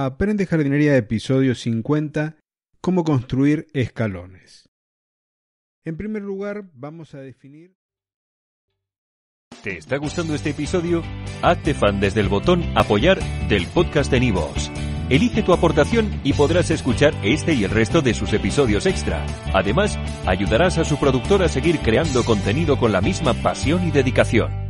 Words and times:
Aprende 0.00 0.46
Jardinería 0.46 0.96
episodio 0.96 1.56
50, 1.56 2.36
cómo 2.80 3.02
construir 3.02 3.66
escalones. 3.72 4.68
En 5.84 5.96
primer 5.96 6.22
lugar, 6.22 6.70
vamos 6.72 7.16
a 7.16 7.18
definir... 7.18 7.74
¿Te 9.60 9.76
está 9.76 9.96
gustando 9.96 10.36
este 10.36 10.50
episodio? 10.50 11.02
Hazte 11.42 11.74
fan 11.74 11.98
desde 11.98 12.20
el 12.20 12.28
botón 12.28 12.62
apoyar 12.76 13.18
del 13.48 13.66
podcast 13.66 14.08
de 14.12 14.20
Nivos. 14.20 14.70
Elige 15.10 15.42
tu 15.42 15.52
aportación 15.52 16.20
y 16.22 16.32
podrás 16.32 16.70
escuchar 16.70 17.12
este 17.24 17.54
y 17.54 17.64
el 17.64 17.72
resto 17.72 18.00
de 18.00 18.14
sus 18.14 18.32
episodios 18.32 18.86
extra. 18.86 19.26
Además, 19.52 19.98
ayudarás 20.26 20.78
a 20.78 20.84
su 20.84 20.96
productor 21.00 21.42
a 21.42 21.48
seguir 21.48 21.80
creando 21.80 22.24
contenido 22.24 22.78
con 22.78 22.92
la 22.92 23.00
misma 23.00 23.34
pasión 23.34 23.84
y 23.84 23.90
dedicación. 23.90 24.67